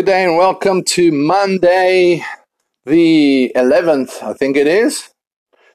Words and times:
Good 0.00 0.06
day 0.06 0.24
and 0.24 0.38
welcome 0.38 0.82
to 0.84 1.12
Monday, 1.12 2.24
the 2.86 3.52
11th, 3.54 4.22
I 4.22 4.32
think 4.32 4.56
it 4.56 4.66
is. 4.66 5.10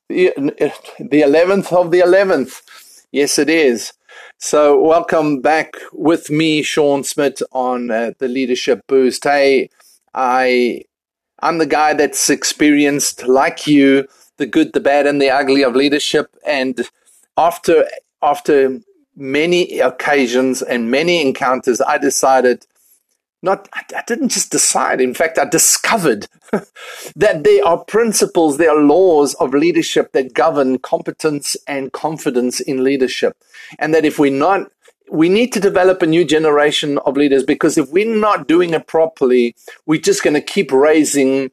The, 0.09 0.33
the 0.97 1.21
11th 1.21 1.71
of 1.71 1.91
the 1.91 1.99
11th. 1.99 3.05
Yes, 3.11 3.37
it 3.37 3.51
is. 3.51 3.93
So, 4.39 4.81
welcome 4.81 5.41
back 5.41 5.75
with 5.93 6.31
me, 6.31 6.63
Sean 6.63 7.03
Smith, 7.03 7.43
on 7.51 7.91
uh, 7.91 8.13
the 8.17 8.27
Leadership 8.27 8.81
Boost. 8.87 9.25
Hey, 9.25 9.69
I, 10.15 10.81
I'm 11.43 11.59
the 11.59 11.67
guy 11.67 11.93
that's 11.93 12.27
experienced, 12.27 13.27
like 13.27 13.67
you, 13.67 14.07
the 14.37 14.47
good, 14.47 14.73
the 14.73 14.79
bad, 14.79 15.05
and 15.05 15.21
the 15.21 15.29
ugly 15.29 15.61
of 15.61 15.75
leadership. 15.75 16.35
And 16.43 16.89
after 17.37 17.87
after 18.23 18.79
many 19.15 19.81
occasions 19.81 20.63
and 20.63 20.89
many 20.89 21.21
encounters, 21.21 21.79
I 21.79 21.99
decided 21.99 22.65
not 23.45 23.69
I 23.73 24.03
didn't 24.05 24.29
just 24.29 24.51
decide. 24.51 24.99
In 24.99 25.13
fact, 25.13 25.37
I 25.37 25.45
discovered 25.45 26.27
that 27.15 27.43
there 27.43 27.65
are 27.65 27.83
principles, 27.85 28.57
there 28.57 28.71
are 28.71 28.83
laws 28.83 29.33
of 29.35 29.53
leadership 29.53 30.11
that 30.11 30.33
govern 30.33 30.79
competence 30.79 31.55
and 31.67 31.93
confidence 31.93 32.59
in 32.59 32.83
leadership. 32.83 33.37
And 33.79 33.93
that 33.93 34.05
if 34.05 34.19
we're 34.19 34.31
not 34.31 34.71
we 35.11 35.29
need 35.29 35.53
to 35.53 35.59
develop 35.59 36.01
a 36.01 36.07
new 36.07 36.25
generation 36.25 36.97
of 37.05 37.15
leaders 37.15 37.43
because 37.43 37.77
if 37.77 37.89
we're 37.91 38.15
not 38.15 38.47
doing 38.47 38.73
it 38.73 38.87
properly, 38.87 39.55
we're 39.85 40.01
just 40.01 40.23
going 40.23 40.33
to 40.33 40.41
keep 40.41 40.71
raising 40.71 41.51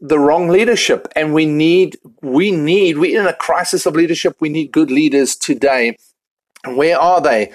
the 0.00 0.18
wrong 0.18 0.48
leadership. 0.48 1.08
And 1.16 1.34
we 1.34 1.46
need, 1.46 1.98
we 2.22 2.50
need, 2.50 2.98
we're 2.98 3.20
in 3.20 3.26
a 3.26 3.34
crisis 3.34 3.86
of 3.86 3.96
leadership. 3.96 4.36
We 4.40 4.48
need 4.48 4.72
good 4.72 4.90
leaders 4.90 5.34
today. 5.34 5.96
And 6.64 6.76
where 6.76 6.98
are 6.98 7.20
they? 7.20 7.52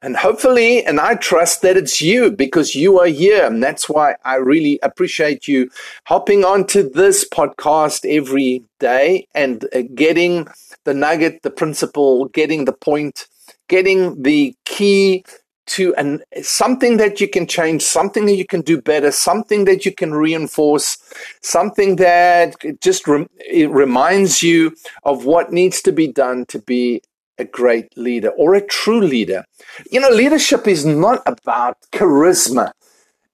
And 0.00 0.16
hopefully, 0.16 0.84
and 0.84 1.00
I 1.00 1.16
trust 1.16 1.62
that 1.62 1.76
it's 1.76 2.00
you 2.00 2.30
because 2.30 2.74
you 2.74 3.00
are 3.00 3.08
here. 3.08 3.44
And 3.44 3.62
that's 3.62 3.88
why 3.88 4.14
I 4.24 4.36
really 4.36 4.78
appreciate 4.82 5.48
you 5.48 5.70
hopping 6.04 6.44
onto 6.44 6.88
this 6.88 7.28
podcast 7.28 8.08
every 8.08 8.62
day 8.78 9.26
and 9.34 9.64
uh, 9.74 9.82
getting 9.94 10.46
the 10.84 10.94
nugget, 10.94 11.42
the 11.42 11.50
principle, 11.50 12.26
getting 12.26 12.64
the 12.64 12.72
point, 12.72 13.26
getting 13.68 14.22
the 14.22 14.54
key 14.64 15.24
to 15.66 15.94
an, 15.96 16.22
something 16.42 16.96
that 16.96 17.20
you 17.20 17.28
can 17.28 17.46
change, 17.46 17.82
something 17.82 18.24
that 18.26 18.36
you 18.36 18.46
can 18.46 18.62
do 18.62 18.80
better, 18.80 19.10
something 19.10 19.64
that 19.66 19.84
you 19.84 19.92
can 19.92 20.14
reinforce, 20.14 20.96
something 21.42 21.96
that 21.96 22.54
just 22.80 23.06
reminds 23.06 24.42
you 24.42 24.74
of 25.02 25.24
what 25.24 25.52
needs 25.52 25.82
to 25.82 25.92
be 25.92 26.06
done 26.06 26.46
to 26.46 26.58
be 26.60 27.02
a 27.38 27.44
great 27.44 27.96
leader 27.96 28.30
or 28.30 28.54
a 28.54 28.60
true 28.60 29.00
leader. 29.00 29.44
You 29.90 30.00
know, 30.00 30.10
leadership 30.10 30.66
is 30.66 30.84
not 30.84 31.22
about 31.26 31.78
charisma 31.92 32.72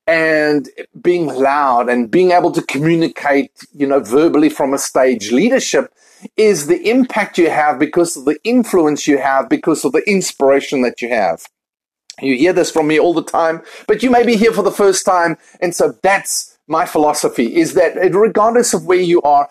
and 0.07 0.69
being 1.01 1.27
loud 1.27 1.89
and 1.89 2.11
being 2.11 2.31
able 2.31 2.53
to 2.53 2.63
communicate, 2.63 3.51
you 3.73 3.87
know, 3.87 4.01
verbally 4.01 4.51
from 4.51 4.75
a 4.75 4.79
stage. 4.79 5.33
Leadership 5.33 5.93
is 6.37 6.67
the 6.67 6.89
impact 6.89 7.39
you 7.39 7.51
have 7.51 7.79
because 7.79 8.17
of 8.17 8.25
the 8.25 8.39
influence 8.45 9.07
you 9.07 9.19
have, 9.19 9.49
because 9.49 9.85
of 9.85 9.93
the 9.93 10.03
inspiration 10.09 10.83
that 10.83 11.01
you 11.01 11.09
have. 11.09 11.47
You 12.21 12.37
hear 12.37 12.53
this 12.53 12.71
from 12.71 12.87
me 12.87 12.99
all 12.99 13.15
the 13.15 13.25
time, 13.25 13.63
but 13.89 14.03
you 14.03 14.11
may 14.11 14.25
be 14.25 14.37
here 14.37 14.53
for 14.53 14.63
the 14.63 14.71
first 14.71 15.05
time. 15.05 15.37
And 15.61 15.75
so 15.75 15.95
that's 16.03 16.57
my 16.67 16.87
philosophy 16.87 17.57
is 17.57 17.75
that 17.75 17.97
regardless 18.15 18.73
of 18.73 18.87
where 18.87 19.01
you 19.01 19.21
are, 19.23 19.49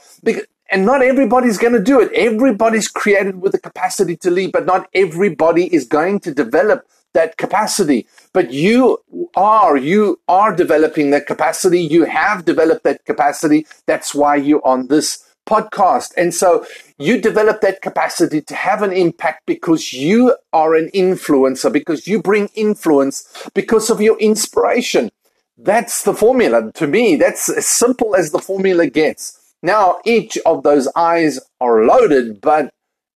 and 0.69 0.85
not 0.85 1.01
everybody's 1.01 1.57
going 1.57 1.73
to 1.73 1.81
do 1.81 1.99
it. 1.99 2.11
Everybody's 2.13 2.87
created 2.87 3.41
with 3.41 3.51
the 3.51 3.59
capacity 3.59 4.15
to 4.17 4.31
lead, 4.31 4.51
but 4.51 4.65
not 4.65 4.87
everybody 4.93 5.73
is 5.73 5.85
going 5.85 6.19
to 6.21 6.33
develop 6.33 6.87
that 7.13 7.37
capacity. 7.37 8.07
But 8.33 8.51
you 8.51 8.99
are, 9.35 9.77
you 9.77 10.19
are 10.27 10.55
developing 10.55 11.11
that 11.11 11.27
capacity. 11.27 11.81
You 11.81 12.05
have 12.05 12.45
developed 12.45 12.83
that 12.83 13.05
capacity. 13.05 13.67
That's 13.85 14.15
why 14.15 14.35
you're 14.37 14.65
on 14.65 14.87
this 14.87 15.23
podcast. 15.45 16.13
And 16.17 16.33
so 16.33 16.65
you 16.97 17.21
develop 17.21 17.61
that 17.61 17.81
capacity 17.81 18.41
to 18.41 18.55
have 18.55 18.81
an 18.81 18.93
impact 18.93 19.45
because 19.45 19.93
you 19.93 20.35
are 20.53 20.75
an 20.75 20.89
influencer, 20.93 21.71
because 21.71 22.07
you 22.07 22.21
bring 22.21 22.49
influence 22.55 23.47
because 23.53 23.89
of 23.89 24.01
your 24.01 24.17
inspiration. 24.19 25.11
That's 25.57 26.03
the 26.03 26.13
formula. 26.13 26.71
To 26.73 26.87
me, 26.87 27.15
that's 27.15 27.49
as 27.49 27.67
simple 27.67 28.15
as 28.15 28.31
the 28.31 28.39
formula 28.39 28.87
gets. 28.87 29.39
Now, 29.63 29.99
each 30.03 30.37
of 30.45 30.63
those 30.63 30.89
eyes 30.93 31.39
are 31.61 31.85
loaded, 31.85 32.41
but 32.41 32.73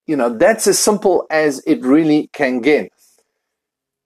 you 0.08 0.16
know, 0.16 0.30
that's 0.30 0.66
as 0.66 0.80
simple 0.80 1.28
as 1.30 1.60
it 1.68 1.82
really 1.82 2.30
can 2.32 2.62
get. 2.62 2.92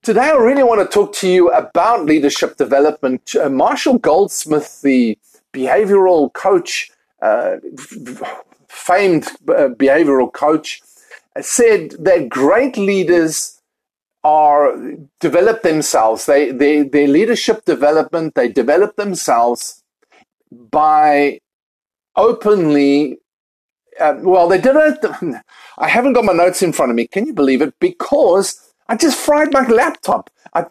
Today, 0.02 0.30
I 0.30 0.36
really 0.36 0.64
want 0.64 0.80
to 0.80 0.92
talk 0.92 1.14
to 1.16 1.28
you 1.28 1.50
about 1.50 2.04
leadership 2.06 2.56
development. 2.56 3.36
Uh, 3.36 3.48
Marshall 3.48 3.98
Goldsmith, 3.98 4.82
the 4.82 5.16
behavioral 5.54 6.32
coach, 6.32 6.90
uh, 7.22 7.58
famed 8.66 9.28
uh, 9.48 9.68
behavioral 9.78 10.32
coach, 10.32 10.82
said 11.40 11.92
that 12.00 12.28
great 12.28 12.76
leaders 12.76 13.60
are 14.24 14.76
develop 15.20 15.62
themselves. 15.62 16.26
They, 16.26 16.50
they, 16.50 16.82
their 16.82 17.06
leadership 17.06 17.64
development, 17.64 18.34
they 18.34 18.48
develop 18.48 18.96
themselves 18.96 19.84
by 20.50 21.38
openly 22.16 23.18
uh, 24.00 24.14
well, 24.20 24.48
they 24.48 24.60
did 24.60 24.74
it. 24.74 25.04
I 25.78 25.88
haven't 25.88 26.14
got 26.14 26.24
my 26.24 26.32
notes 26.32 26.62
in 26.62 26.72
front 26.72 26.90
of 26.90 26.96
me. 26.96 27.06
Can 27.06 27.26
you 27.26 27.34
believe 27.34 27.62
it? 27.62 27.74
Because 27.78 28.72
I 28.88 28.96
just 28.96 29.18
fried 29.18 29.52
my 29.52 29.66
laptop. 29.66 30.30
I, 30.54 30.66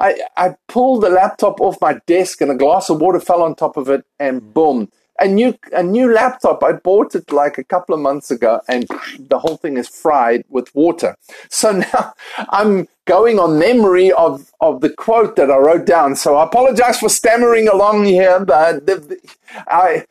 I, 0.00 0.20
I 0.36 0.54
pulled 0.68 1.02
the 1.02 1.10
laptop 1.10 1.60
off 1.60 1.80
my 1.80 1.94
desk 2.06 2.40
and 2.40 2.50
a 2.50 2.54
glass 2.54 2.90
of 2.90 3.00
water 3.00 3.20
fell 3.20 3.42
on 3.42 3.54
top 3.54 3.76
of 3.76 3.88
it, 3.88 4.04
and 4.20 4.54
boom, 4.54 4.90
a 5.18 5.26
new 5.26 5.58
a 5.72 5.82
new 5.82 6.12
laptop. 6.12 6.62
I 6.62 6.72
bought 6.72 7.14
it 7.14 7.32
like 7.32 7.58
a 7.58 7.64
couple 7.64 7.94
of 7.94 8.00
months 8.00 8.30
ago, 8.30 8.60
and 8.68 8.86
the 9.18 9.38
whole 9.38 9.56
thing 9.56 9.78
is 9.78 9.88
fried 9.88 10.44
with 10.48 10.72
water. 10.74 11.16
So 11.48 11.72
now 11.92 12.14
I'm 12.50 12.88
going 13.06 13.38
on 13.38 13.58
memory 13.58 14.12
of 14.12 14.52
of 14.60 14.80
the 14.80 14.90
quote 14.90 15.36
that 15.36 15.50
I 15.50 15.56
wrote 15.56 15.86
down. 15.86 16.14
So 16.14 16.36
I 16.36 16.44
apologize 16.44 17.00
for 17.00 17.08
stammering 17.08 17.68
along 17.68 18.04
here, 18.04 18.44
but 18.44 18.86
the, 18.86 18.96
the, 18.96 19.18
I 19.66 20.04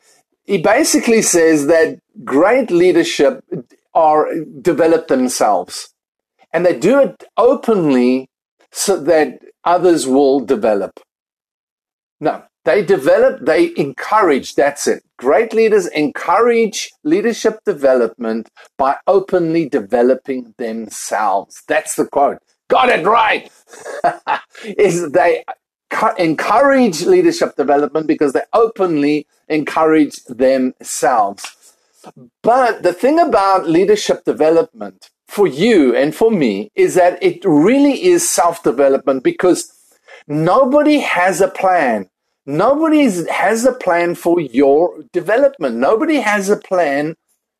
he 0.46 0.58
basically 0.58 1.22
says 1.22 1.66
that 1.66 1.98
great 2.24 2.70
leadership 2.70 3.44
are 3.94 4.28
develop 4.62 5.08
themselves 5.08 5.92
and 6.52 6.64
they 6.64 6.78
do 6.78 7.00
it 7.00 7.24
openly 7.36 8.28
so 8.72 8.98
that 9.02 9.40
others 9.64 10.06
will 10.06 10.40
develop. 10.40 11.00
No, 12.20 12.44
they 12.64 12.84
develop, 12.84 13.44
they 13.44 13.72
encourage, 13.76 14.54
that's 14.54 14.86
it. 14.86 15.02
Great 15.18 15.52
leaders 15.52 15.86
encourage 15.88 16.90
leadership 17.04 17.58
development 17.64 18.48
by 18.78 18.96
openly 19.06 19.68
developing 19.68 20.54
themselves. 20.58 21.62
That's 21.68 21.94
the 21.94 22.06
quote. 22.06 22.38
Got 22.68 22.88
it 22.88 23.06
right. 23.06 23.50
Is 24.64 25.10
they 25.12 25.44
encourage 26.18 27.02
leadership 27.02 27.56
development 27.56 28.06
because 28.06 28.32
they 28.32 28.42
openly 28.52 29.26
encourage 29.48 30.24
themselves. 30.24 31.74
But 32.42 32.82
the 32.82 32.92
thing 32.92 33.18
about 33.18 33.68
leadership 33.68 34.24
development 34.24 35.10
for 35.26 35.46
you 35.46 35.94
and 35.94 36.14
for 36.14 36.30
me 36.30 36.70
is 36.74 36.94
that 36.94 37.22
it 37.22 37.44
really 37.44 38.04
is 38.04 38.28
self 38.28 38.62
development 38.62 39.24
because 39.24 39.72
nobody 40.26 40.98
has 41.00 41.40
a 41.40 41.48
plan. 41.48 42.08
Nobody 42.46 43.04
has 43.28 43.64
a 43.64 43.72
plan 43.72 44.14
for 44.14 44.40
your 44.40 45.02
development. 45.12 45.76
Nobody 45.76 46.16
has 46.16 46.48
a 46.48 46.56
plan 46.56 47.16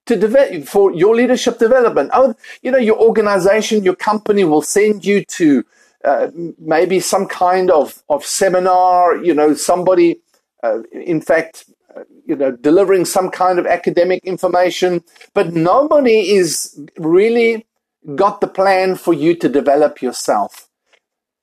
to 0.07 0.17
develop 0.17 0.65
for 0.65 0.95
your 0.95 1.17
leadership 1.17 1.59
development. 1.59 2.11
Oh, 2.13 2.35
you 2.63 2.71
know, 2.71 2.79
your 2.79 2.97
organization, 2.97 3.83
your 3.83 3.97
company 3.97 4.45
will 4.45 4.63
send 4.63 5.05
you 5.05 5.25
to 5.25 5.65
uh, 6.05 6.31
maybe 6.59 7.01
some 7.01 7.27
kind 7.27 7.71
of, 7.71 8.03
of 8.09 8.25
seminar, 8.25 9.17
you 9.17 9.35
know, 9.35 9.55
somebody, 9.55 10.21
uh, 10.63 10.83
in 10.93 11.21
fact, 11.21 11.65
uh, 11.97 12.03
you 12.27 12.37
know, 12.37 12.51
delivering 12.51 13.05
some 13.05 13.31
kind 13.31 13.59
of 13.59 13.67
academic 13.67 14.23
information, 14.25 15.03
but 15.35 15.53
nobody 15.55 16.33
is 16.33 16.79
really 16.99 17.67
got 18.15 18.41
the 18.41 18.47
plan 18.47 18.95
for 18.95 19.13
you 19.13 19.35
to 19.35 19.49
develop 19.49 20.01
yourself. 20.01 20.69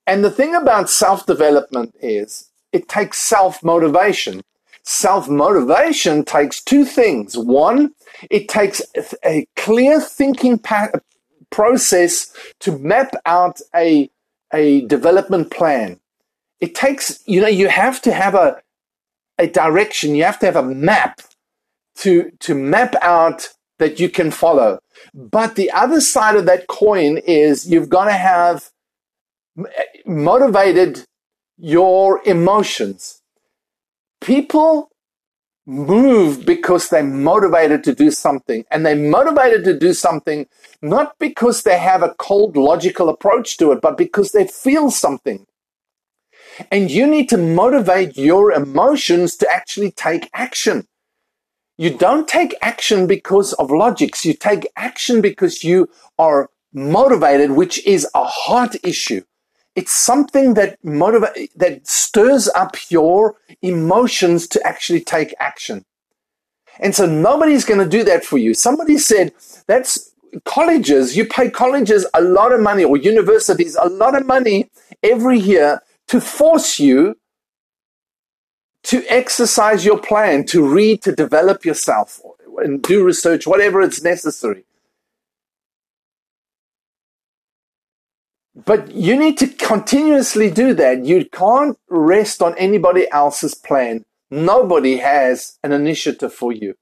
And 0.06 0.24
the 0.24 0.32
thing 0.32 0.56
about 0.56 0.90
self 0.90 1.26
development 1.26 1.96
is 2.02 2.50
it 2.72 2.88
takes 2.90 3.20
self 3.20 3.64
motivation. 3.64 4.42
Self 4.84 5.30
motivation 5.30 6.26
takes 6.26 6.62
two 6.62 6.84
things. 6.84 7.38
One, 7.38 7.94
it 8.30 8.50
takes 8.50 8.82
a 9.24 9.48
clear 9.56 10.02
thinking 10.02 10.62
process 11.50 12.34
to 12.60 12.78
map 12.80 13.14
out 13.26 13.62
a, 13.74 14.10
a 14.54 14.82
development 14.82 15.52
plan. 15.52 16.00
It 16.60 16.76
takes, 16.76 17.22
you 17.26 17.42
know, 17.42 17.48
you 17.48 17.68
have 17.68 18.02
to 18.04 18.14
have 18.14 18.36
a, 18.36 18.62
a 19.38 19.48
direction, 19.48 20.16
you 20.16 20.24
have 20.24 20.40
to 20.40 20.46
have 20.46 20.56
a 20.56 20.64
map 20.64 21.22
to, 21.98 22.32
to 22.40 22.56
map 22.56 22.96
out 23.02 23.50
that 23.80 24.00
you 24.00 24.10
can 24.10 24.32
follow. 24.32 24.80
But 25.14 25.56
the 25.56 25.72
other 25.72 26.00
side 26.00 26.36
of 26.36 26.46
that 26.46 26.68
coin 26.68 27.18
is 27.18 27.70
you've 27.70 27.90
got 27.90 28.06
to 28.06 28.14
have 28.14 28.70
motivated 30.06 31.06
your 31.58 32.22
emotions. 32.26 33.22
People 34.22 34.90
move 35.66 36.46
because 36.46 36.90
they're 36.90 37.04
motivated 37.04 37.84
to 37.86 37.96
do 37.96 38.12
something. 38.12 38.66
And 38.72 38.86
they're 38.86 38.96
motivated 38.96 39.64
to 39.66 39.78
do 39.78 39.94
something 39.94 40.48
not 40.82 41.18
because 41.20 41.64
they 41.64 41.78
have 41.78 42.04
a 42.04 42.16
cold, 42.18 42.58
logical 42.58 43.10
approach 43.10 43.58
to 43.58 43.72
it, 43.72 43.82
but 43.82 43.98
because 43.98 44.32
they 44.32 44.48
feel 44.48 44.92
something. 44.92 45.46
And 46.72 46.92
you 46.92 47.08
need 47.08 47.30
to 47.30 47.38
motivate 47.38 48.18
your 48.18 48.52
emotions 48.52 49.36
to 49.38 49.50
actually 49.50 49.92
take 49.92 50.30
action. 50.34 50.88
You 51.78 51.98
don't 51.98 52.28
take 52.28 52.56
action 52.62 53.08
because 53.08 53.54
of 53.54 53.72
logics. 53.72 54.26
You 54.26 54.34
take 54.34 54.68
action 54.76 55.22
because 55.22 55.64
you 55.64 55.90
are 56.20 56.50
motivated, 56.72 57.52
which 57.52 57.84
is 57.86 58.08
a 58.14 58.24
heart 58.24 58.76
issue. 58.84 59.24
It's 59.76 59.92
something 59.92 60.54
that 60.54 60.84
motivate, 60.84 61.58
that 61.58 61.88
stirs 61.88 62.48
up 62.50 62.76
your 62.90 63.36
emotions 63.62 64.48
to 64.50 64.68
actually 64.68 65.02
take 65.02 65.34
action. 65.40 65.86
And 66.80 66.96
so 66.96 67.06
nobody's 67.06 67.66
going 67.66 67.80
to 67.80 67.90
do 67.90 68.04
that 68.04 68.24
for 68.24 68.38
you. 68.38 68.54
Somebody 68.54 68.98
said 68.98 69.34
that's 69.68 70.12
colleges. 70.46 71.16
You 71.16 71.26
pay 71.26 71.50
colleges 71.50 72.06
a 72.14 72.22
lot 72.22 72.52
of 72.52 72.62
money 72.62 72.84
or 72.84 72.98
universities 72.98 73.78
a 73.80 73.88
lot 73.88 74.16
of 74.16 74.26
money 74.26 74.70
every 75.02 75.40
year 75.40 75.82
to 76.08 76.20
force 76.20 76.80
you 76.80 77.16
to 78.84 79.04
exercise 79.08 79.86
your 79.86 79.98
plan, 79.98 80.46
to 80.46 80.68
read, 80.68 81.02
to 81.04 81.12
develop 81.14 81.64
yourself 81.64 82.20
and 82.58 82.82
do 82.82 83.04
research, 83.04 83.48
whatever 83.48 83.82
it's 83.82 84.04
necessary. 84.04 84.66
But 88.56 88.92
you 88.92 89.18
need 89.18 89.38
to 89.40 89.48
continuously 89.48 90.52
do 90.52 90.74
that. 90.76 91.06
You 91.06 91.26
can't 91.26 91.78
rest 91.90 92.42
on 92.42 92.56
anybody 92.58 93.10
else's 93.12 93.56
plan. 93.56 94.06
Nobody 94.30 94.98
has 94.98 95.58
an 95.64 95.72
initiative 95.72 96.34
for 96.34 96.52
you 96.52 96.76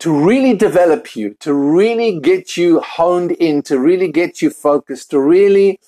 to 0.00 0.12
really 0.12 0.54
develop 0.54 1.14
you, 1.16 1.34
to 1.40 1.54
really 1.54 2.18
get 2.20 2.56
you 2.56 2.80
honed 2.80 3.32
in, 3.32 3.62
to 3.62 3.78
really 3.78 4.10
get 4.10 4.42
you 4.42 4.50
focused, 4.50 5.10
to 5.10 5.20
really 5.20 5.78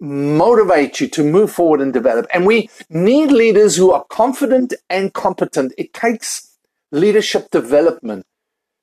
motivate 0.00 1.00
you 1.00 1.06
to 1.08 1.22
move 1.22 1.52
forward 1.52 1.80
and 1.80 1.92
develop. 1.92 2.26
And 2.34 2.44
we 2.44 2.68
need 2.90 3.30
leaders 3.30 3.76
who 3.76 3.92
are 3.92 4.04
confident 4.10 4.74
and 4.90 5.12
competent. 5.12 5.72
It 5.78 5.94
takes 5.94 6.56
leadership 6.90 7.50
development, 7.50 8.26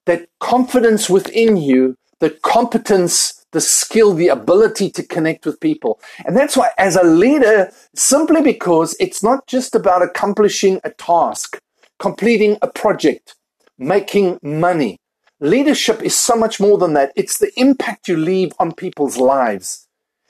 that 0.05 0.29
confidence 0.39 1.09
within 1.09 1.57
you, 1.57 1.97
the 2.19 2.31
competence 2.43 3.39
the 3.51 3.61
skill, 3.61 4.13
the 4.13 4.27
ability 4.27 4.89
to 4.91 5.03
connect 5.03 5.45
with 5.45 5.59
people. 5.59 5.99
And 6.25 6.37
that's 6.37 6.55
why, 6.55 6.69
as 6.77 6.95
a 6.95 7.03
leader, 7.03 7.71
simply 7.95 8.41
because 8.41 8.95
it's 8.99 9.23
not 9.23 9.47
just 9.47 9.75
about 9.75 10.03
accomplishing 10.03 10.79
a 10.83 10.91
task, 10.91 11.59
completing 11.97 12.57
a 12.61 12.67
project, 12.67 13.35
making 13.77 14.39
money. 14.43 14.99
Leadership 15.39 16.03
is 16.03 16.17
so 16.17 16.35
much 16.35 16.59
more 16.59 16.77
than 16.77 16.93
that. 16.93 17.11
It's 17.15 17.39
the 17.39 17.51
impact 17.59 18.07
you 18.07 18.17
leave 18.17 18.51
on 18.59 18.73
people's 18.73 19.17
lives. 19.17 19.87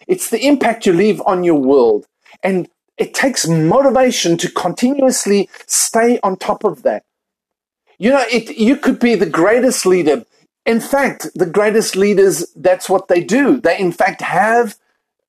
It's 0.08 0.30
the 0.30 0.46
impact 0.46 0.86
you 0.86 0.94
leave 0.94 1.22
on 1.26 1.44
your 1.44 1.60
world. 1.60 2.06
And 2.44 2.70
it 2.98 3.14
takes 3.14 3.48
motivation 3.48 4.38
to 4.38 4.52
continuously 4.52 5.50
stay 5.66 6.20
on 6.22 6.38
top 6.38 6.64
of 6.64 6.84
that. 6.84 7.04
You 7.98 8.12
know, 8.12 8.24
it, 8.32 8.56
you 8.58 8.78
could 8.78 9.00
be 9.00 9.16
the 9.16 9.26
greatest 9.26 9.86
leader, 9.86 10.26
in 10.70 10.80
fact, 10.80 11.28
the 11.34 11.48
greatest 11.48 11.96
leaders, 11.96 12.46
that's 12.56 12.88
what 12.88 13.08
they 13.08 13.24
do. 13.24 13.60
They, 13.60 13.80
in 13.80 13.92
fact, 13.92 14.22
have 14.22 14.76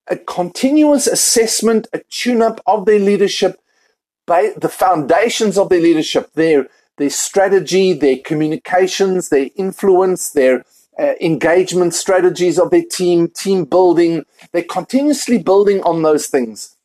a 0.06 0.18
continuous 0.18 1.06
assessment, 1.06 1.88
a 1.94 2.00
tune 2.10 2.42
up 2.42 2.60
of 2.66 2.84
their 2.84 2.98
leadership, 2.98 3.58
the 4.26 4.70
foundations 4.70 5.56
of 5.56 5.70
their 5.70 5.80
leadership, 5.80 6.30
their, 6.34 6.68
their 6.98 7.08
strategy, 7.08 7.94
their 7.94 8.18
communications, 8.18 9.30
their 9.30 9.48
influence, 9.56 10.28
their 10.28 10.62
uh, 10.98 11.14
engagement 11.22 11.94
strategies 11.94 12.58
of 12.58 12.70
their 12.70 12.84
team, 12.84 13.26
team 13.28 13.64
building. 13.64 14.26
They're 14.52 14.62
continuously 14.62 15.38
building 15.38 15.82
on 15.84 16.02
those 16.02 16.26
things. 16.26 16.76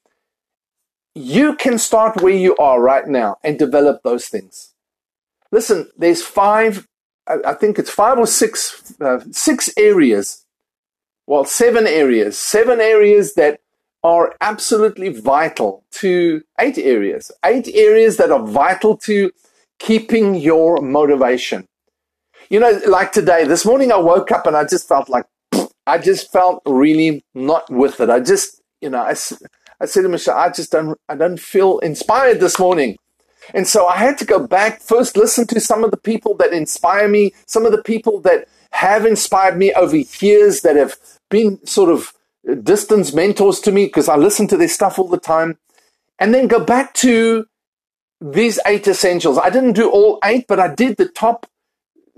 You 1.14 1.58
can 1.58 1.78
start 1.78 2.22
where 2.22 2.34
you 2.34 2.56
are 2.56 2.82
right 2.82 3.06
now 3.06 3.36
and 3.44 3.60
develop 3.60 4.02
those 4.04 4.28
things. 4.28 4.72
Listen, 5.52 5.90
there's 5.98 6.24
five 6.24 6.88
I 7.28 7.54
think 7.54 7.80
it's 7.80 7.90
five 7.90 8.18
or 8.20 8.28
six, 8.28 8.94
uh, 9.02 9.20
six 9.32 9.70
areas, 9.78 10.46
well, 11.28 11.44
seven 11.46 11.88
areas, 11.88 12.38
seven 12.38 12.80
areas 12.80 13.34
that 13.34 13.60
are 14.04 14.36
absolutely 14.42 15.10
vital 15.10 15.84
to 15.90 16.44
eight 16.60 16.78
areas, 16.78 17.32
eight 17.44 17.68
areas 17.74 18.18
that 18.18 18.32
are 18.32 18.46
vital 18.46 18.96
to 18.98 19.32
keeping 19.80 20.36
your 20.36 20.78
motivation. 20.82 21.68
You 22.50 22.60
know, 22.60 22.80
like 22.88 23.12
today, 23.12 23.46
this 23.46 23.66
morning 23.66 23.92
I 23.92 23.98
woke 23.98 24.32
up 24.32 24.46
and 24.46 24.56
I 24.56 24.66
just 24.66 24.88
felt 24.88 25.10
like, 25.10 25.26
I 25.88 25.98
just 25.98 26.32
felt 26.32 26.62
really 26.68 27.24
not 27.34 27.68
with 27.72 28.00
it. 28.00 28.12
I 28.12 28.20
just, 28.20 28.62
you 28.82 28.90
know, 28.92 29.02
I, 29.02 29.16
I 29.82 29.86
said 29.86 30.04
to 30.04 30.10
Michelle, 30.10 30.38
I 30.38 30.52
just 30.52 30.72
don't, 30.72 30.96
I 31.10 31.16
don't 31.16 31.40
feel 31.40 31.80
inspired 31.80 32.40
this 32.40 32.60
morning. 32.60 32.98
And 33.54 33.68
so 33.68 33.88
I 33.88 33.98
had 33.98 34.18
to 34.20 34.26
go 34.26 34.46
back, 34.46 34.82
first 34.82 35.18
listen 35.18 35.48
to 35.48 35.60
some 35.60 35.84
of 35.84 35.92
the 35.92 35.98
people 35.98 36.36
that 36.36 36.54
inspire 36.54 37.08
me, 37.08 37.34
some 37.46 37.66
of 37.66 37.72
the 37.72 37.84
people 37.84 38.20
that 38.22 38.48
have 38.72 39.06
inspired 39.06 39.58
me 39.58 39.74
over 39.74 39.96
years 39.96 40.62
that 40.62 40.76
have 40.76 40.96
been 41.30 41.66
sort 41.66 41.90
of 41.90 42.14
distance 42.64 43.14
mentors 43.14 43.60
to 43.62 43.72
me 43.72 43.86
because 43.86 44.10
I 44.10 44.16
listen 44.16 44.48
to 44.50 44.58
their 44.58 44.68
stuff 44.68 45.00
all 45.00 45.08
the 45.08 45.18
time. 45.18 45.58
And 46.20 46.34
then 46.34 46.48
go 46.48 46.64
back 46.64 46.94
to 46.96 47.48
these 48.22 48.60
eight 48.66 48.88
essentials. 48.88 49.38
I 49.38 49.50
didn't 49.50 49.74
do 49.74 49.90
all 49.90 50.20
eight, 50.24 50.46
but 50.48 50.60
I 50.60 50.74
did 50.74 50.98
the 50.98 51.08
top 51.10 51.46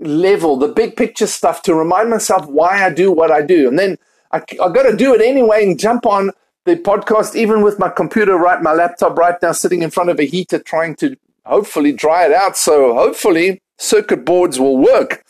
level, 0.00 0.56
the 0.56 0.68
big 0.68 0.96
picture 0.96 1.26
stuff 1.26 1.62
to 1.62 1.74
remind 1.74 2.10
myself 2.10 2.46
why 2.46 2.84
I 2.84 2.90
do 2.90 3.10
what 3.10 3.30
I 3.30 3.42
do. 3.42 3.68
And 3.68 3.78
then 3.78 3.98
I, 4.32 4.38
I 4.38 4.68
got 4.68 4.84
to 4.84 4.96
do 4.96 5.14
it 5.14 5.20
anyway 5.20 5.64
and 5.64 5.78
jump 5.78 6.06
on 6.06 6.30
the 6.68 6.76
podcast, 6.76 7.34
even 7.34 7.62
with 7.62 7.78
my 7.78 7.88
computer 7.88 8.36
right, 8.36 8.62
my 8.62 8.72
laptop 8.72 9.18
right 9.18 9.36
now 9.42 9.52
sitting 9.52 9.82
in 9.82 9.90
front 9.90 10.10
of 10.10 10.20
a 10.20 10.24
heater, 10.24 10.58
trying 10.58 10.94
to 10.96 11.16
hopefully 11.44 11.92
dry 11.92 12.26
it 12.26 12.32
out. 12.32 12.56
So 12.56 12.94
hopefully 12.94 13.60
circuit 13.78 14.24
boards 14.24 14.60
will 14.60 14.76
work 14.76 15.24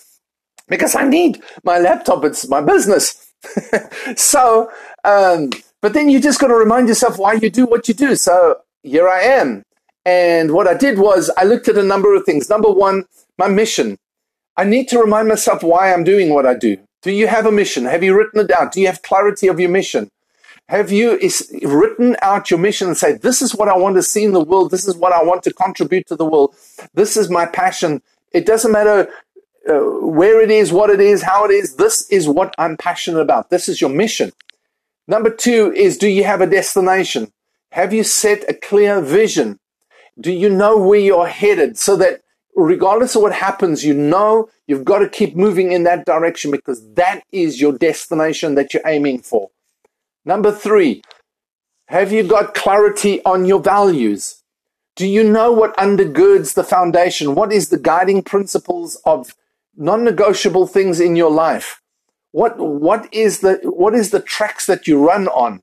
because 0.66 0.94
I 0.94 1.08
need 1.08 1.42
my 1.64 1.78
laptop. 1.78 2.24
It's 2.24 2.48
my 2.48 2.60
business. 2.60 3.32
so, 4.16 4.70
um, 5.04 5.50
but 5.80 5.94
then 5.94 6.08
you 6.08 6.20
just 6.20 6.40
got 6.40 6.48
to 6.48 6.54
remind 6.54 6.88
yourself 6.88 7.18
why 7.18 7.34
you 7.34 7.50
do 7.50 7.66
what 7.66 7.88
you 7.88 7.94
do. 7.94 8.16
So 8.16 8.58
here 8.82 9.08
I 9.08 9.20
am. 9.20 9.62
And 10.04 10.52
what 10.52 10.66
I 10.66 10.74
did 10.74 10.98
was 10.98 11.30
I 11.36 11.44
looked 11.44 11.68
at 11.68 11.78
a 11.78 11.82
number 11.82 12.14
of 12.14 12.24
things. 12.24 12.48
Number 12.50 12.70
one, 12.70 13.04
my 13.38 13.48
mission. 13.48 13.96
I 14.56 14.64
need 14.64 14.88
to 14.88 14.98
remind 14.98 15.28
myself 15.28 15.62
why 15.62 15.92
I'm 15.92 16.02
doing 16.02 16.30
what 16.30 16.46
I 16.46 16.54
do. 16.54 16.78
Do 17.02 17.12
you 17.12 17.28
have 17.28 17.46
a 17.46 17.52
mission? 17.52 17.84
Have 17.84 18.02
you 18.02 18.16
written 18.16 18.40
it 18.40 18.48
down? 18.48 18.70
Do 18.70 18.80
you 18.80 18.88
have 18.88 19.02
clarity 19.02 19.46
of 19.46 19.60
your 19.60 19.70
mission? 19.70 20.10
Have 20.68 20.92
you 20.92 21.18
written 21.62 22.16
out 22.20 22.50
your 22.50 22.60
mission 22.60 22.88
and 22.88 22.96
say, 22.96 23.12
this 23.12 23.40
is 23.40 23.54
what 23.54 23.68
I 23.68 23.76
want 23.76 23.96
to 23.96 24.02
see 24.02 24.24
in 24.24 24.32
the 24.32 24.44
world. 24.44 24.70
This 24.70 24.86
is 24.86 24.96
what 24.96 25.14
I 25.14 25.22
want 25.22 25.42
to 25.44 25.52
contribute 25.52 26.06
to 26.08 26.16
the 26.16 26.26
world. 26.26 26.54
This 26.92 27.16
is 27.16 27.30
my 27.30 27.46
passion. 27.46 28.02
It 28.32 28.44
doesn't 28.44 28.70
matter 28.70 29.08
uh, 29.66 29.78
where 30.06 30.42
it 30.42 30.50
is, 30.50 30.70
what 30.70 30.90
it 30.90 31.00
is, 31.00 31.22
how 31.22 31.46
it 31.46 31.50
is. 31.50 31.76
This 31.76 32.08
is 32.10 32.28
what 32.28 32.54
I'm 32.58 32.76
passionate 32.76 33.20
about. 33.20 33.48
This 33.48 33.66
is 33.68 33.80
your 33.80 33.88
mission. 33.88 34.32
Number 35.06 35.30
two 35.30 35.72
is, 35.74 35.96
do 35.96 36.06
you 36.06 36.24
have 36.24 36.42
a 36.42 36.46
destination? 36.46 37.32
Have 37.72 37.94
you 37.94 38.04
set 38.04 38.44
a 38.46 38.52
clear 38.52 39.00
vision? 39.00 39.58
Do 40.20 40.30
you 40.30 40.50
know 40.50 40.76
where 40.76 41.00
you're 41.00 41.28
headed 41.28 41.78
so 41.78 41.96
that 41.96 42.20
regardless 42.54 43.16
of 43.16 43.22
what 43.22 43.32
happens, 43.32 43.86
you 43.86 43.94
know 43.94 44.50
you've 44.66 44.84
got 44.84 44.98
to 44.98 45.08
keep 45.08 45.34
moving 45.34 45.72
in 45.72 45.84
that 45.84 46.04
direction 46.04 46.50
because 46.50 46.86
that 46.92 47.22
is 47.32 47.58
your 47.58 47.72
destination 47.72 48.54
that 48.56 48.74
you're 48.74 48.86
aiming 48.86 49.20
for. 49.20 49.50
Number 50.28 50.52
three, 50.52 51.00
have 51.86 52.12
you 52.12 52.22
got 52.22 52.52
clarity 52.52 53.24
on 53.24 53.46
your 53.46 53.60
values? 53.60 54.42
Do 54.94 55.06
you 55.08 55.24
know 55.24 55.50
what 55.52 55.74
undergirds 55.78 56.52
the 56.52 56.64
foundation? 56.64 57.34
What 57.34 57.50
is 57.50 57.70
the 57.70 57.78
guiding 57.78 58.20
principles 58.22 58.96
of 59.06 59.34
non-negotiable 59.74 60.66
things 60.66 61.00
in 61.00 61.16
your 61.16 61.30
life? 61.30 61.80
What 62.32 62.58
what 62.58 63.08
is 63.10 63.40
the 63.40 63.58
what 63.62 63.94
is 63.94 64.10
the 64.10 64.20
tracks 64.20 64.66
that 64.66 64.86
you 64.86 65.02
run 65.02 65.28
on? 65.28 65.62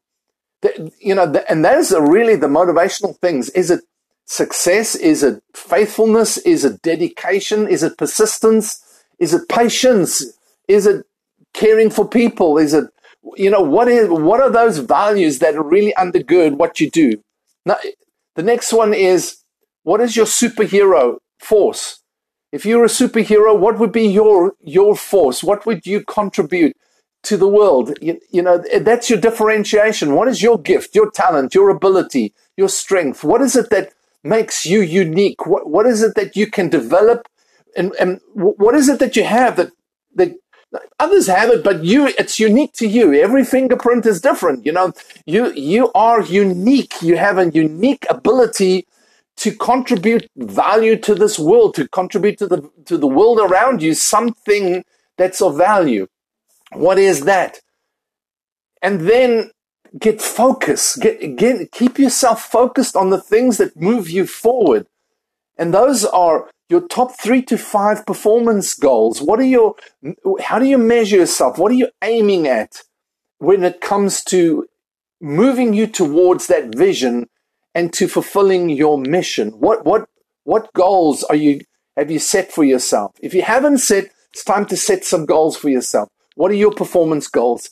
you 1.00 1.14
know, 1.14 1.32
and 1.48 1.64
those 1.64 1.92
are 1.94 2.12
really 2.12 2.36
the 2.36 2.48
motivational 2.48 3.16
things. 3.20 3.50
Is 3.50 3.70
it 3.70 3.82
success? 4.26 4.96
Is 4.96 5.22
it 5.22 5.44
faithfulness? 5.54 6.40
Is 6.40 6.66
it 6.66 6.82
dedication? 6.82 7.68
Is 7.68 7.84
it 7.84 8.00
persistence? 8.00 8.84
Is 9.20 9.32
it 9.32 9.48
patience? 9.48 10.24
Is 10.68 10.88
it 10.88 11.06
caring 11.54 11.92
for 11.92 12.08
people? 12.08 12.58
Is 12.58 12.74
it, 12.74 12.86
you 13.36 13.50
know, 13.50 13.62
what 13.62 13.88
is, 13.88 14.08
what 14.10 14.40
are 14.40 14.52
those 14.52 14.80
values 14.80 15.40
that 15.40 15.62
really 15.62 15.94
undergird 15.98 16.58
what 16.58 16.80
you 16.80 16.90
do? 16.90 17.22
Now, 17.66 17.78
the 18.36 18.44
next 18.44 18.74
one 18.74 18.94
is, 18.94 19.38
what 19.84 20.02
is 20.02 20.16
your 20.16 20.26
superhero 20.26 21.18
force? 21.40 22.02
If 22.52 22.66
you're 22.66 22.86
a 22.86 22.88
superhero, 22.90 23.58
what 23.58 23.80
would 23.80 23.92
be 23.92 24.08
your, 24.08 24.54
your 24.62 24.96
force? 24.96 25.44
What 25.44 25.66
would 25.66 25.86
you 25.86 26.04
contribute? 26.04 26.76
to 27.26 27.38
the 27.38 27.48
world. 27.48 27.98
You, 28.02 28.20
you, 28.32 28.42
know, 28.42 28.64
that's 28.82 29.10
your 29.10 29.20
differentiation. 29.20 30.14
What 30.14 30.28
is 30.28 30.42
your 30.42 30.60
gift, 30.60 30.96
your 30.96 31.12
talent, 31.12 31.54
your 31.54 31.70
ability, 31.70 32.34
your 32.56 32.70
strength? 32.70 33.24
What 33.24 33.42
is 33.42 33.56
it 33.56 33.70
that 33.72 33.94
makes 34.24 34.66
you 34.66 34.82
unique? 34.82 35.46
What, 35.46 35.70
what 35.70 35.86
is 35.86 36.02
it 36.02 36.16
that 36.16 36.36
you 36.36 36.48
can 36.48 36.70
develop? 36.70 37.28
And, 37.76 37.94
and 38.00 38.22
what 38.34 38.76
is 38.76 38.88
it 38.88 39.00
that 39.00 39.16
you 39.16 39.24
have 39.24 39.58
that, 39.58 39.72
that 40.16 40.36
others 41.00 41.28
have 41.28 41.50
it, 41.50 41.64
but 41.64 41.84
you, 41.84 42.08
it's 42.20 42.40
unique 42.40 42.74
to 42.74 42.88
you. 42.88 43.14
Every 43.14 43.44
fingerprint 43.44 44.06
is 44.06 44.22
different. 44.22 44.66
You 44.66 44.72
know, 44.72 44.94
you, 45.26 45.52
you 45.54 45.92
are 45.94 46.22
unique. 46.22 47.02
You 47.02 47.18
have 47.18 47.38
a 47.38 47.50
unique 47.50 48.06
ability 48.10 48.88
to 49.38 49.52
contribute 49.52 50.30
value 50.38 50.96
to 50.98 51.14
this 51.14 51.38
world, 51.38 51.76
to 51.76 51.88
contribute 51.90 52.38
to 52.38 52.48
the, 52.48 52.70
to 52.86 52.98
the 52.98 53.08
world 53.08 53.40
around 53.40 53.82
you, 53.82 53.94
something 53.94 54.84
that's 55.18 55.42
of 55.42 55.58
value. 55.58 56.08
What 56.72 56.98
is 56.98 57.22
that? 57.22 57.60
And 58.82 59.02
then 59.02 59.52
get 59.98 60.22
focused. 60.22 61.02
Get, 61.02 61.36
get, 61.36 61.72
keep 61.72 62.00
yourself 62.00 62.44
focused 62.44 62.96
on 62.96 63.10
the 63.10 63.22
things 63.22 63.58
that 63.58 63.80
move 63.80 64.10
you 64.10 64.26
forward. 64.26 64.88
And 65.58 65.74
those 65.74 66.06
are 66.06 66.50
your 66.70 66.88
top 66.88 67.12
three 67.20 67.42
to 67.44 67.58
five 67.58 68.06
performance 68.06 68.74
goals. 68.74 69.22
What 69.22 69.40
are 69.40 69.44
your, 69.44 69.76
how 70.42 70.60
do 70.60 70.66
you 70.66 70.78
measure 70.78 71.18
yourself? 71.18 71.58
What 71.58 71.72
are 71.72 71.76
you 71.76 71.90
aiming 72.04 72.48
at 72.48 72.82
when 73.38 73.64
it 73.64 73.82
comes 73.82 74.24
to 74.26 74.66
moving 75.22 75.74
you 75.74 75.88
towards 75.88 76.48
that 76.48 76.76
vision 76.76 77.28
and 77.74 77.94
to 77.94 78.08
fulfilling 78.08 78.70
your 78.70 78.98
mission? 78.98 79.50
What, 79.52 79.86
what, 79.86 80.10
what 80.44 80.74
goals 80.74 81.24
are 81.24 81.36
you, 81.36 81.62
have 81.96 82.10
you 82.10 82.20
set 82.20 82.52
for 82.52 82.64
yourself? 82.64 83.12
If 83.22 83.34
you 83.34 83.44
haven't 83.44 83.78
set, 83.80 84.10
it's 84.34 84.44
time 84.44 84.66
to 84.68 84.78
set 84.78 85.06
some 85.06 85.26
goals 85.26 85.56
for 85.56 85.70
yourself. 85.70 86.10
What 86.36 86.52
are 86.52 86.56
your 86.56 86.72
performance 86.72 87.28
goals? 87.28 87.70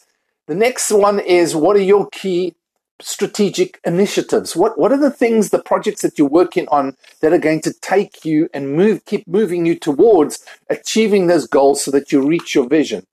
The 0.47 0.55
next 0.55 0.91
one 0.91 1.19
is 1.19 1.55
what 1.55 1.75
are 1.75 1.81
your 1.81 2.07
key 2.11 2.55
strategic 3.01 3.79
initiatives? 3.85 4.55
What 4.55 4.77
what 4.77 4.91
are 4.91 4.97
the 4.97 5.11
things, 5.11 5.49
the 5.49 5.61
projects 5.61 6.01
that 6.01 6.17
you're 6.17 6.27
working 6.27 6.67
on 6.69 6.95
that 7.21 7.33
are 7.33 7.39
going 7.39 7.61
to 7.61 7.73
take 7.81 8.25
you 8.25 8.49
and 8.53 8.75
move 8.75 9.05
keep 9.05 9.27
moving 9.27 9.65
you 9.65 9.77
towards 9.77 10.43
achieving 10.69 11.27
those 11.27 11.47
goals 11.47 11.83
so 11.83 11.91
that 11.91 12.11
you 12.11 12.25
reach 12.25 12.55
your 12.55 12.67
vision? 12.67 13.05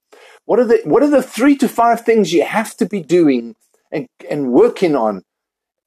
What 0.44 0.58
are 0.58 0.64
the 0.64 0.80
what 0.84 1.02
are 1.02 1.10
the 1.10 1.22
three 1.22 1.56
to 1.58 1.68
five 1.68 2.02
things 2.02 2.32
you 2.32 2.44
have 2.44 2.76
to 2.76 2.86
be 2.86 3.00
doing 3.00 3.56
and, 3.92 4.08
and 4.28 4.52
working 4.52 4.96
on? 4.96 5.22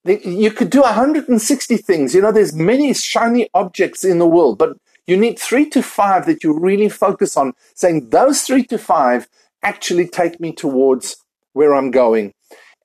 You 0.06 0.52
could 0.52 0.70
do 0.70 0.82
160 0.82 1.78
things. 1.78 2.14
You 2.14 2.22
know, 2.22 2.32
there's 2.34 2.54
many 2.54 2.94
shiny 2.94 3.48
objects 3.54 4.04
in 4.04 4.20
the 4.20 4.28
world, 4.28 4.58
but 4.58 4.76
you 5.08 5.16
need 5.18 5.40
three 5.40 5.70
to 5.70 5.82
five 5.82 6.26
that 6.26 6.44
you 6.44 6.58
really 6.58 6.90
focus 6.90 7.38
on, 7.38 7.54
saying 7.74 8.10
those 8.10 8.42
three 8.42 8.64
to 8.66 8.78
five 8.78 9.28
actually 9.62 10.08
take 10.08 10.40
me 10.40 10.52
towards 10.52 11.18
where 11.54 11.74
I'm 11.74 11.92
going. 11.92 12.34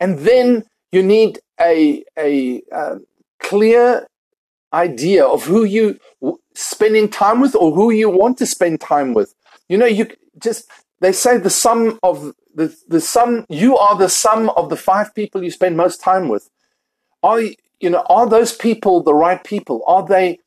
And 0.00 0.20
then 0.20 0.64
you 0.92 1.02
need 1.02 1.40
a, 1.60 2.04
a, 2.18 2.62
a 2.72 2.98
clear 3.40 4.06
idea 4.72 5.24
of 5.24 5.44
who 5.44 5.64
you 5.64 5.98
spending 6.54 7.08
time 7.08 7.40
with 7.40 7.54
or 7.54 7.74
who 7.74 7.90
you 7.90 8.10
want 8.10 8.38
to 8.38 8.46
spend 8.46 8.80
time 8.80 9.14
with. 9.14 9.34
You 9.68 9.78
know, 9.78 9.86
you 9.86 10.08
just, 10.38 10.68
they 11.00 11.12
say 11.12 11.38
the 11.38 11.50
sum 11.50 11.98
of 12.02 12.34
the, 12.54 12.74
the 12.88 13.00
sum, 13.00 13.44
you 13.48 13.76
are 13.76 13.96
the 13.96 14.08
sum 14.08 14.50
of 14.50 14.68
the 14.68 14.76
five 14.76 15.14
people 15.14 15.42
you 15.42 15.50
spend 15.50 15.76
most 15.76 16.00
time 16.00 16.28
with. 16.28 16.50
Are, 17.22 17.40
you 17.80 17.90
know, 17.90 18.04
are 18.08 18.28
those 18.28 18.54
people 18.54 19.02
the 19.02 19.14
right 19.14 19.42
people? 19.42 19.82
Are 19.86 20.06
they, 20.06 20.38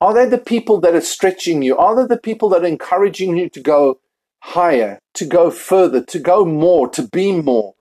are 0.00 0.14
they 0.14 0.26
the 0.26 0.38
people 0.38 0.80
that 0.80 0.94
are 0.94 1.00
stretching 1.00 1.62
you? 1.62 1.76
Are 1.76 1.94
they 1.94 2.06
the 2.06 2.20
people 2.20 2.48
that 2.50 2.62
are 2.62 2.66
encouraging 2.66 3.36
you 3.36 3.48
to 3.50 3.60
go 3.60 4.00
higher, 4.40 4.98
to 5.14 5.24
go 5.24 5.50
further, 5.50 6.02
to 6.02 6.18
go 6.18 6.44
more, 6.44 6.88
to 6.88 7.06
be 7.08 7.32
more? 7.32 7.74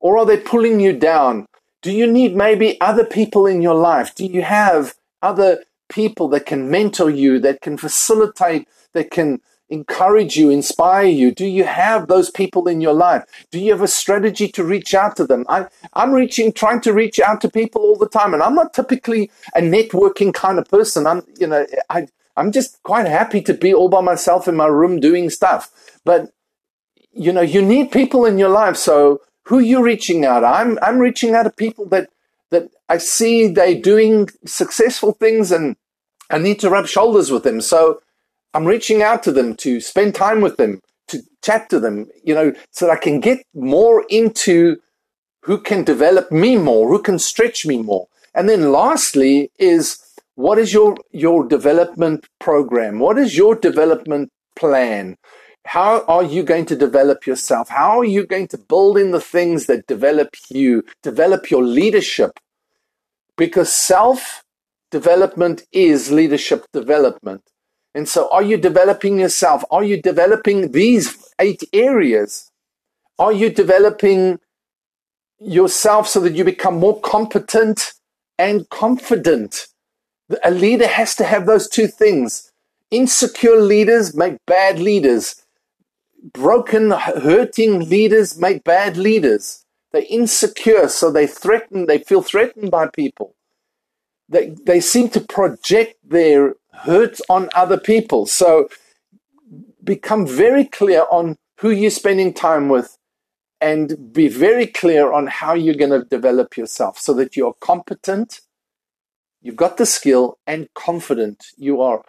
Or 0.00 0.18
are 0.18 0.26
they 0.26 0.38
pulling 0.38 0.80
you 0.80 0.94
down? 0.94 1.46
Do 1.82 1.92
you 1.92 2.10
need 2.10 2.36
maybe 2.36 2.80
other 2.80 3.04
people 3.04 3.46
in 3.46 3.62
your 3.62 3.74
life? 3.74 4.14
Do 4.14 4.26
you 4.26 4.42
have 4.42 4.94
other 5.22 5.64
people 5.88 6.28
that 6.28 6.46
can 6.46 6.70
mentor 6.70 7.10
you, 7.10 7.38
that 7.40 7.60
can 7.60 7.76
facilitate, 7.76 8.68
that 8.92 9.10
can 9.10 9.40
encourage 9.70 10.36
you, 10.36 10.50
inspire 10.50 11.06
you? 11.06 11.32
Do 11.32 11.46
you 11.46 11.64
have 11.64 12.08
those 12.08 12.30
people 12.30 12.68
in 12.68 12.80
your 12.80 12.92
life? 12.92 13.24
Do 13.50 13.58
you 13.58 13.70
have 13.72 13.80
a 13.80 13.88
strategy 13.88 14.48
to 14.48 14.64
reach 14.64 14.94
out 14.94 15.16
to 15.16 15.26
them? 15.26 15.46
I, 15.48 15.66
I'm 15.94 16.12
reaching, 16.12 16.52
trying 16.52 16.80
to 16.82 16.92
reach 16.92 17.18
out 17.18 17.40
to 17.42 17.48
people 17.48 17.82
all 17.82 17.96
the 17.96 18.08
time, 18.08 18.34
and 18.34 18.42
I'm 18.42 18.54
not 18.54 18.74
typically 18.74 19.30
a 19.54 19.60
networking 19.60 20.34
kind 20.34 20.58
of 20.58 20.66
person. 20.66 21.06
I'm, 21.06 21.22
you 21.38 21.46
know, 21.46 21.66
I, 21.88 22.08
I'm 22.36 22.52
just 22.52 22.82
quite 22.82 23.06
happy 23.06 23.40
to 23.42 23.54
be 23.54 23.72
all 23.72 23.88
by 23.88 24.00
myself 24.00 24.48
in 24.48 24.56
my 24.56 24.66
room 24.66 25.00
doing 25.00 25.30
stuff. 25.30 25.70
But 26.04 26.32
you 27.12 27.32
know, 27.32 27.40
you 27.40 27.60
need 27.60 27.90
people 27.90 28.24
in 28.24 28.38
your 28.38 28.48
life. 28.48 28.76
So 28.76 29.20
who 29.50 29.58
are 29.58 29.62
you 29.72 29.82
reaching 29.82 30.24
out? 30.24 30.44
I'm 30.44 30.78
I'm 30.80 31.00
reaching 31.00 31.34
out 31.34 31.42
to 31.42 31.50
people 31.50 31.84
that 31.86 32.08
that 32.50 32.70
I 32.88 32.98
see 32.98 33.48
they 33.48 33.74
doing 33.74 34.28
successful 34.46 35.12
things 35.12 35.50
and 35.50 35.74
I 36.30 36.38
need 36.38 36.60
to 36.60 36.70
rub 36.70 36.86
shoulders 36.86 37.32
with 37.32 37.42
them. 37.42 37.60
So 37.60 38.00
I'm 38.54 38.64
reaching 38.64 39.02
out 39.02 39.24
to 39.24 39.32
them 39.32 39.56
to 39.56 39.80
spend 39.80 40.14
time 40.14 40.40
with 40.40 40.56
them, 40.56 40.80
to 41.08 41.24
chat 41.42 41.68
to 41.70 41.80
them, 41.80 42.06
you 42.22 42.32
know, 42.32 42.52
so 42.70 42.86
that 42.86 42.92
I 42.92 43.00
can 43.00 43.18
get 43.18 43.44
more 43.52 44.04
into 44.08 44.76
who 45.42 45.58
can 45.58 45.82
develop 45.82 46.30
me 46.30 46.56
more, 46.56 46.88
who 46.88 47.02
can 47.02 47.18
stretch 47.18 47.66
me 47.66 47.82
more. 47.82 48.06
And 48.36 48.48
then 48.48 48.70
lastly 48.70 49.50
is 49.58 49.98
what 50.36 50.60
is 50.60 50.72
your 50.72 50.96
your 51.10 51.44
development 51.44 52.24
program? 52.38 53.00
What 53.00 53.18
is 53.18 53.36
your 53.36 53.56
development 53.56 54.30
plan? 54.54 55.16
How 55.66 56.04
are 56.06 56.22
you 56.24 56.42
going 56.42 56.66
to 56.66 56.76
develop 56.76 57.26
yourself? 57.26 57.68
How 57.68 58.00
are 58.00 58.04
you 58.04 58.26
going 58.26 58.48
to 58.48 58.58
build 58.58 58.98
in 58.98 59.10
the 59.10 59.20
things 59.20 59.66
that 59.66 59.86
develop 59.86 60.34
you, 60.48 60.84
develop 61.02 61.50
your 61.50 61.62
leadership? 61.62 62.40
Because 63.36 63.72
self 63.72 64.42
development 64.90 65.62
is 65.72 66.10
leadership 66.10 66.66
development. 66.72 67.42
And 67.94 68.08
so, 68.08 68.28
are 68.30 68.42
you 68.42 68.56
developing 68.56 69.18
yourself? 69.18 69.64
Are 69.70 69.84
you 69.84 70.00
developing 70.00 70.72
these 70.72 71.16
eight 71.38 71.62
areas? 71.72 72.50
Are 73.18 73.32
you 73.32 73.50
developing 73.50 74.38
yourself 75.38 76.08
so 76.08 76.20
that 76.20 76.34
you 76.34 76.44
become 76.44 76.76
more 76.78 77.00
competent 77.00 77.92
and 78.38 78.68
confident? 78.70 79.66
A 80.44 80.50
leader 80.50 80.86
has 80.86 81.14
to 81.16 81.24
have 81.24 81.46
those 81.46 81.68
two 81.68 81.86
things. 81.86 82.52
Insecure 82.90 83.60
leaders 83.60 84.14
make 84.14 84.38
bad 84.46 84.78
leaders 84.78 85.44
broken, 86.32 86.90
hurting 86.90 87.88
leaders 87.88 88.38
make 88.38 88.64
bad 88.64 88.96
leaders. 88.96 89.64
They're 89.92 90.04
insecure, 90.08 90.88
so 90.88 91.10
they 91.10 91.26
threaten, 91.26 91.86
they 91.86 91.98
feel 91.98 92.22
threatened 92.22 92.70
by 92.70 92.88
people. 92.88 93.34
They, 94.28 94.54
they 94.64 94.80
seem 94.80 95.08
to 95.10 95.20
project 95.20 95.96
their 96.08 96.54
hurt 96.72 97.18
on 97.28 97.48
other 97.54 97.78
people. 97.78 98.26
So 98.26 98.68
become 99.82 100.26
very 100.26 100.64
clear 100.64 101.06
on 101.10 101.36
who 101.58 101.70
you're 101.70 101.90
spending 101.90 102.32
time 102.32 102.68
with 102.68 102.96
and 103.60 104.12
be 104.12 104.28
very 104.28 104.66
clear 104.66 105.12
on 105.12 105.26
how 105.26 105.54
you're 105.54 105.74
going 105.74 105.90
to 105.90 106.04
develop 106.04 106.56
yourself 106.56 106.98
so 106.98 107.12
that 107.14 107.36
you're 107.36 107.54
competent, 107.60 108.40
you've 109.42 109.56
got 109.56 109.76
the 109.76 109.86
skill 109.86 110.38
and 110.46 110.68
confident. 110.74 111.44
You 111.56 111.82
are 111.82 112.02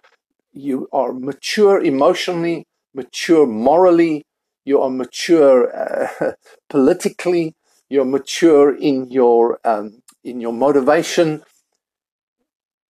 you 0.54 0.88
are 0.92 1.12
mature 1.12 1.82
emotionally, 1.82 2.66
mature 2.94 3.46
morally, 3.46 4.24
you 4.64 4.80
are 4.80 4.90
mature 4.90 5.74
uh, 5.74 6.32
politically, 6.68 7.54
you're 7.88 8.04
mature 8.04 8.74
in 8.74 9.10
your 9.10 9.58
um, 9.64 10.02
in 10.24 10.40
your 10.40 10.52
motivation. 10.52 11.42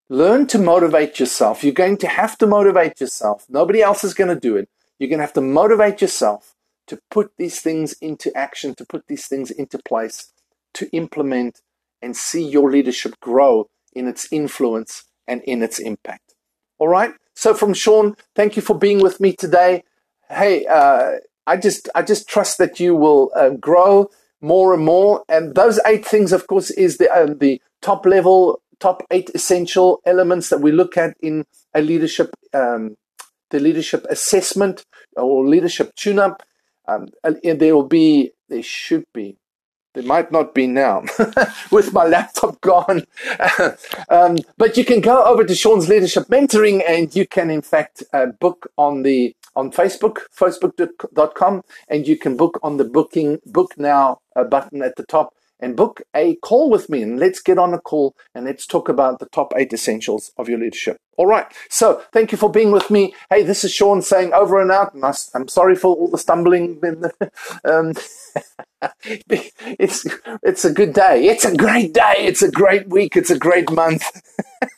Learn 0.08 0.46
to 0.48 0.58
motivate 0.58 1.18
yourself. 1.18 1.64
You're 1.64 1.72
going 1.72 1.96
to 1.98 2.06
have 2.06 2.36
to 2.38 2.46
motivate 2.46 3.00
yourself. 3.00 3.46
Nobody 3.48 3.80
else 3.80 4.04
is 4.04 4.12
going 4.12 4.28
to 4.34 4.38
do 4.38 4.56
it. 4.56 4.68
You're 4.98 5.08
going 5.08 5.20
to 5.20 5.24
have 5.24 5.32
to 5.34 5.40
motivate 5.40 6.02
yourself 6.02 6.54
to 6.86 7.00
put 7.10 7.32
these 7.38 7.60
things 7.60 7.94
into 7.94 8.30
action, 8.36 8.74
to 8.74 8.84
put 8.84 9.06
these 9.08 9.26
things 9.26 9.50
into 9.50 9.78
place, 9.78 10.32
to 10.74 10.90
implement 10.90 11.62
and 12.02 12.14
see 12.16 12.46
your 12.46 12.70
leadership 12.70 13.18
grow 13.20 13.68
in 13.94 14.06
its 14.06 14.28
influence 14.30 15.04
and 15.26 15.42
in 15.44 15.62
its 15.62 15.78
impact. 15.78 16.34
All 16.78 16.88
right. 16.88 17.14
So 17.34 17.54
from 17.54 17.72
Sean, 17.72 18.16
thank 18.34 18.56
you 18.56 18.62
for 18.62 18.76
being 18.76 19.00
with 19.00 19.20
me 19.20 19.32
today 19.32 19.84
hey, 20.32 20.66
uh, 20.66 21.18
I 21.46 21.56
just 21.56 21.88
I 21.94 22.02
just 22.02 22.28
trust 22.28 22.58
that 22.58 22.80
you 22.80 22.94
will 22.94 23.30
uh, 23.36 23.50
grow 23.50 24.10
more 24.40 24.74
and 24.74 24.84
more. 24.84 25.24
And 25.28 25.54
those 25.54 25.80
eight 25.86 26.04
things, 26.04 26.32
of 26.32 26.46
course, 26.46 26.70
is 26.70 26.98
the 26.98 27.10
um, 27.10 27.38
the 27.38 27.60
top 27.80 28.06
level, 28.06 28.62
top 28.80 29.02
eight 29.10 29.30
essential 29.34 30.00
elements 30.04 30.48
that 30.48 30.60
we 30.60 30.72
look 30.72 30.96
at 30.96 31.16
in 31.20 31.44
a 31.74 31.80
leadership, 31.80 32.34
um, 32.52 32.96
the 33.50 33.60
leadership 33.60 34.06
assessment 34.08 34.84
or 35.16 35.46
leadership 35.46 35.94
tune-up. 35.96 36.42
Um, 36.88 37.08
and 37.22 37.60
there 37.60 37.74
will 37.76 37.86
be, 37.86 38.32
there 38.48 38.62
should 38.62 39.04
be, 39.14 39.36
there 39.94 40.04
might 40.04 40.32
not 40.32 40.54
be 40.54 40.66
now 40.66 41.04
with 41.70 41.92
my 41.92 42.04
laptop 42.04 42.60
gone. 42.60 43.04
um, 44.08 44.38
but 44.56 44.76
you 44.76 44.84
can 44.84 45.00
go 45.00 45.22
over 45.24 45.44
to 45.44 45.54
Sean's 45.54 45.88
Leadership 45.88 46.28
Mentoring 46.28 46.82
and 46.88 47.14
you 47.14 47.26
can, 47.26 47.50
in 47.50 47.62
fact, 47.62 48.02
uh, 48.12 48.26
book 48.26 48.70
on 48.76 49.02
the 49.02 49.34
on 49.54 49.70
Facebook, 49.70 50.20
facebook.com, 50.34 51.62
and 51.88 52.08
you 52.08 52.16
can 52.16 52.38
book 52.38 52.58
on 52.62 52.78
the 52.78 52.84
booking 52.84 53.38
book 53.44 53.74
now 53.76 54.18
uh, 54.34 54.44
button 54.44 54.82
at 54.82 54.96
the 54.96 55.04
top 55.04 55.34
and 55.62 55.76
book 55.76 56.02
a 56.14 56.34
call 56.36 56.68
with 56.68 56.90
me 56.90 57.02
and 57.02 57.18
let's 57.18 57.40
get 57.40 57.58
on 57.58 57.72
a 57.72 57.78
call 57.78 58.14
and 58.34 58.44
let's 58.44 58.66
talk 58.66 58.88
about 58.88 59.20
the 59.20 59.26
top 59.26 59.52
eight 59.56 59.72
essentials 59.72 60.32
of 60.36 60.48
your 60.48 60.58
leadership. 60.58 60.96
All 61.16 61.26
right. 61.26 61.46
So 61.70 62.02
thank 62.12 62.32
you 62.32 62.38
for 62.38 62.50
being 62.50 62.72
with 62.72 62.90
me. 62.90 63.14
Hey, 63.30 63.42
this 63.44 63.62
is 63.62 63.72
Sean 63.72 64.02
saying 64.02 64.32
over 64.32 64.60
and 64.60 64.72
out. 64.72 64.94
And 64.94 65.04
I'm 65.34 65.48
sorry 65.48 65.76
for 65.76 65.94
all 65.94 66.08
the 66.08 66.18
stumbling. 66.18 66.80
um, 67.64 67.92
it's, 69.04 70.06
it's 70.42 70.64
a 70.64 70.72
good 70.72 70.92
day. 70.92 71.26
It's 71.26 71.44
a 71.44 71.56
great 71.56 71.94
day. 71.94 72.14
It's 72.18 72.42
a 72.42 72.50
great 72.50 72.88
week. 72.88 73.16
It's 73.16 73.30
a 73.30 73.38
great 73.38 73.70
month. 73.70 74.04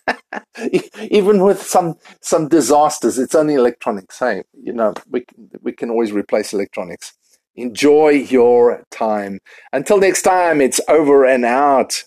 Even 1.10 1.42
with 1.42 1.62
some, 1.62 1.96
some 2.20 2.48
disasters, 2.48 3.18
it's 3.18 3.34
only 3.34 3.54
electronics. 3.54 4.18
Hey, 4.18 4.42
you 4.52 4.72
know, 4.72 4.94
we, 5.10 5.24
we 5.62 5.72
can 5.72 5.90
always 5.90 6.12
replace 6.12 6.52
electronics. 6.52 7.14
Enjoy 7.56 8.08
your 8.08 8.82
time. 8.90 9.38
Until 9.72 9.98
next 9.98 10.22
time, 10.22 10.60
it's 10.60 10.80
over 10.88 11.24
and 11.24 11.44
out. 11.44 12.04